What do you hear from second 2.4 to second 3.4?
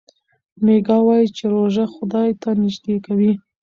ته نژدې کوي.